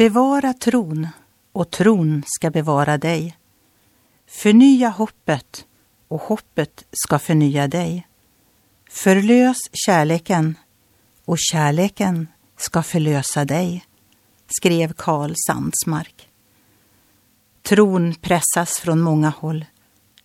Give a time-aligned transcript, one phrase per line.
[0.00, 1.08] Bevara tron
[1.52, 3.36] och tron ska bevara dig.
[4.26, 5.66] Förnya hoppet
[6.08, 8.06] och hoppet ska förnya dig.
[8.90, 10.58] Förlös kärleken
[11.24, 13.84] och kärleken ska förlösa dig,
[14.46, 16.28] skrev Karl Sandsmark.
[17.62, 19.64] Tron pressas från många håll.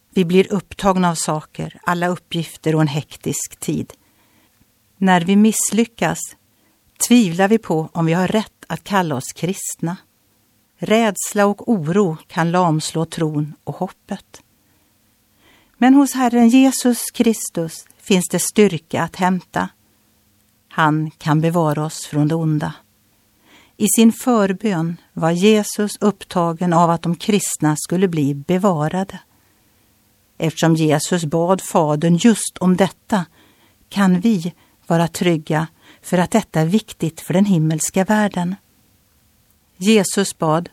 [0.09, 3.93] Vi blir upptagna av saker, alla uppgifter och en hektisk tid.
[4.97, 6.19] När vi misslyckas
[7.07, 9.97] tvivlar vi på om vi har rätt att kalla oss kristna.
[10.77, 14.41] Rädsla och oro kan lamslå tron och hoppet.
[15.77, 19.69] Men hos Herren Jesus Kristus finns det styrka att hämta.
[20.69, 22.73] Han kan bevara oss från det onda.
[23.77, 29.19] I sin förbön var Jesus upptagen av att de kristna skulle bli bevarade.
[30.37, 33.25] Eftersom Jesus bad Fadern just om detta
[33.89, 34.53] kan vi
[34.87, 35.67] vara trygga
[36.05, 38.55] för att detta är viktigt för den himmelska världen.
[39.77, 40.69] Jesus bad,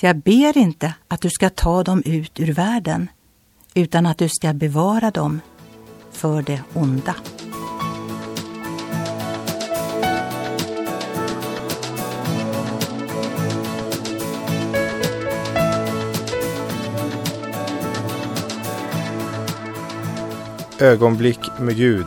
[0.00, 3.10] jag ber inte att du ska ta dem ut ur världen,
[3.74, 5.40] utan att du ska bevara dem
[6.10, 7.14] för det onda.
[20.78, 22.06] Ögonblick med Gud